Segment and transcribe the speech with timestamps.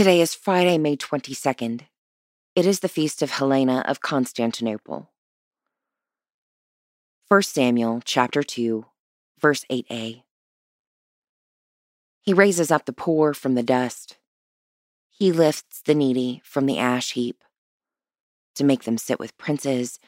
[0.00, 1.82] Today is Friday, May 22nd.
[2.56, 5.10] It is the feast of Helena of Constantinople.
[7.28, 8.86] 1 Samuel chapter 2,
[9.38, 10.22] verse 8a.
[12.22, 14.16] He raises up the poor from the dust.
[15.10, 17.44] He lifts the needy from the ash heap
[18.54, 20.00] to make them sit with princes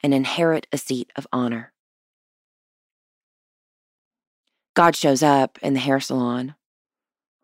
[0.00, 1.72] and inherit a seat of honor.
[4.74, 6.54] God shows up in the hair salon,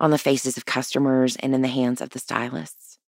[0.00, 2.98] on the faces of customers, and in the hands of the stylists.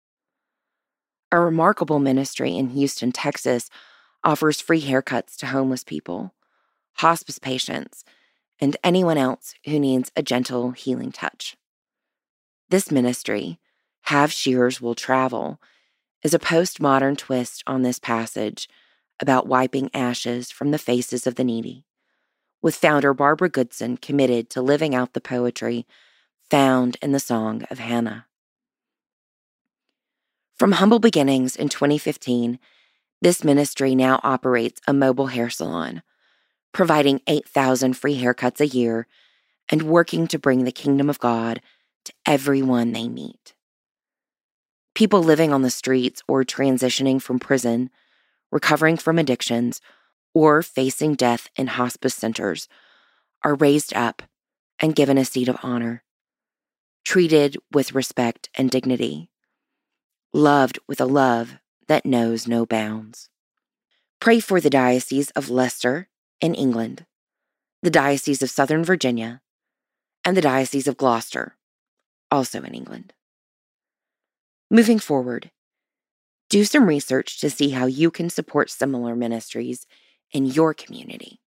[1.31, 3.71] A remarkable ministry in Houston, Texas
[4.23, 6.35] offers free haircuts to homeless people,
[6.95, 8.05] hospice patients,
[8.61, 11.57] and anyone else who needs a gentle healing touch.
[12.69, 13.59] This ministry,
[14.03, 15.61] Have Shears Will Travel,
[16.23, 18.69] is a postmodern twist on this passage
[19.19, 21.85] about wiping ashes from the faces of the needy
[22.63, 25.85] with founder Barbara Goodson committed to living out the poetry
[26.53, 28.27] found in the Song of Hannah.
[30.59, 32.59] From humble beginnings in 2015,
[33.23, 36.03] this ministry now operates a mobile hair salon,
[36.75, 39.07] providing 8,000 free haircuts a year
[39.71, 41.63] and working to bring the kingdom of God
[42.05, 43.55] to everyone they meet.
[44.95, 47.89] People living on the streets or transitioning from prison,
[48.51, 49.81] recovering from addictions,
[50.35, 52.69] or facing death in hospice centers
[53.43, 54.21] are raised up
[54.79, 56.02] and given a seat of honor,
[57.05, 59.29] treated with respect and dignity,
[60.33, 61.59] loved with a love
[61.89, 63.29] that knows no bounds.
[64.21, 66.09] Pray for the Diocese of Leicester
[66.41, 67.05] in England,
[67.83, 69.43] the Diocese of Southern Virginia,
[70.25, 71.57] and the Diocese of Gloucester,
[72.31, 73.13] also in England.
[74.71, 75.51] Moving forward,
[76.49, 79.87] do some research to see how you can support similar ministries
[80.33, 81.42] in your community.